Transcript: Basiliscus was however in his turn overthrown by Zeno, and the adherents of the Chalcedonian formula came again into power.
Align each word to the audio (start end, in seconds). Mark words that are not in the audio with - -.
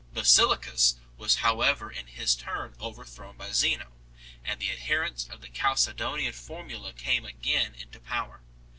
Basiliscus 0.15 0.95
was 1.15 1.35
however 1.45 1.91
in 1.91 2.07
his 2.07 2.33
turn 2.33 2.73
overthrown 2.81 3.37
by 3.37 3.51
Zeno, 3.51 3.91
and 4.43 4.59
the 4.59 4.71
adherents 4.71 5.27
of 5.29 5.41
the 5.41 5.47
Chalcedonian 5.49 6.33
formula 6.33 6.91
came 6.91 7.23
again 7.23 7.75
into 7.75 7.99
power. 7.99 8.41